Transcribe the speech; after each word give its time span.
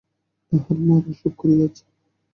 তাঁহার 0.51 0.77
মার 0.87 1.03
অসুখ 1.11 1.33
করিয়াছে। 1.37 1.83